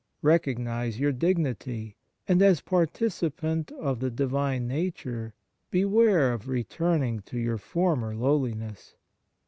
Recognize 0.23 0.99
your 0.99 1.11
dignity, 1.11 1.95
and 2.27 2.41
as 2.41 2.59
participant 2.61 3.71
of 3.73 3.99
the 3.99 4.09
Divine 4.09 4.67
Nature 4.67 5.35
beware 5.69 6.33
of 6.33 6.47
returning 6.49 7.19
to 7.27 7.37
your 7.37 7.59
former 7.59 8.15
lowliness. 8.15 8.95